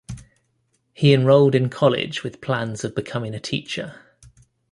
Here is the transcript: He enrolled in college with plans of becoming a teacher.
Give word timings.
He 0.93 1.13
enrolled 1.13 1.53
in 1.53 1.69
college 1.69 2.23
with 2.23 2.41
plans 2.41 2.83
of 2.83 2.95
becoming 2.95 3.35
a 3.35 3.39
teacher. 3.39 4.01